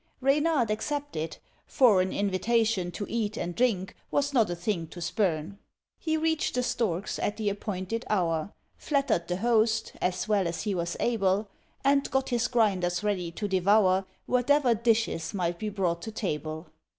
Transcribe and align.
Reynard 0.19 0.71
accepted; 0.71 1.37
for 1.67 2.01
an 2.01 2.11
invitation 2.11 2.89
To 2.93 3.05
eat 3.07 3.37
and 3.37 3.53
drink 3.53 3.95
was 4.09 4.33
not 4.33 4.49
a 4.49 4.55
thing 4.55 4.87
to 4.87 4.99
spurn. 4.99 5.59
He 5.99 6.17
reached 6.17 6.55
the 6.55 6.63
Stork's 6.63 7.19
at 7.19 7.37
the 7.37 7.49
appointed 7.49 8.03
hour, 8.09 8.51
Flattered 8.77 9.27
the 9.27 9.37
host, 9.37 9.93
as 10.01 10.27
well 10.27 10.47
as 10.47 10.63
he 10.63 10.73
was 10.73 10.97
able, 10.99 11.49
And 11.83 12.09
got 12.09 12.29
his 12.29 12.47
grinders 12.47 13.03
ready 13.03 13.29
to 13.33 13.47
devour 13.47 14.05
Whatever 14.25 14.73
dishes 14.73 15.35
might 15.35 15.59
be 15.59 15.69
brought 15.69 16.01
to 16.01 16.11
table. 16.11 16.65